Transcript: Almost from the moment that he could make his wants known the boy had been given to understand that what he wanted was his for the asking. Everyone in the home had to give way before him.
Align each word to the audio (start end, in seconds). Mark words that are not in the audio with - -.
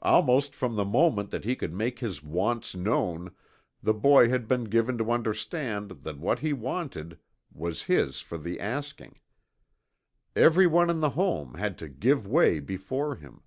Almost 0.00 0.54
from 0.54 0.76
the 0.76 0.84
moment 0.86 1.28
that 1.28 1.44
he 1.44 1.54
could 1.54 1.74
make 1.74 1.98
his 1.98 2.22
wants 2.22 2.74
known 2.74 3.34
the 3.82 3.92
boy 3.92 4.30
had 4.30 4.48
been 4.48 4.64
given 4.64 4.96
to 4.96 5.12
understand 5.12 5.90
that 6.04 6.16
what 6.16 6.38
he 6.38 6.54
wanted 6.54 7.18
was 7.52 7.82
his 7.82 8.22
for 8.22 8.38
the 8.38 8.58
asking. 8.58 9.20
Everyone 10.34 10.88
in 10.88 11.00
the 11.00 11.10
home 11.10 11.56
had 11.56 11.76
to 11.80 11.88
give 11.90 12.26
way 12.26 12.60
before 12.60 13.16
him. 13.16 13.42